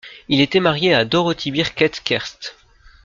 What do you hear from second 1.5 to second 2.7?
Birkett Kerst.